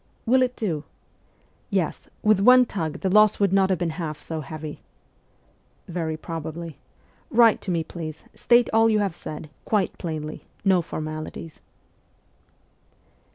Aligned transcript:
'Will 0.25 0.41
it 0.41 0.55
do?' 0.55 0.83
'Yes, 1.69 2.09
with 2.23 2.39
one 2.39 2.65
tug 2.65 3.01
the 3.01 3.09
loss 3.11 3.39
would 3.39 3.53
not 3.53 3.69
have 3.69 3.77
been 3.77 3.91
half 4.01 4.19
so 4.19 4.41
heavy.'' 4.41 4.81
Very 5.87 6.17
probably. 6.17 6.79
Write 7.29 7.61
to 7.61 7.69
me, 7.69 7.83
please; 7.83 8.23
state 8.33 8.67
all 8.73 8.89
you 8.89 8.97
have 8.97 9.13
said, 9.15 9.51
quite 9.63 9.95
plainly; 9.99 10.45
no 10.65 10.81
formalities.' 10.81 11.59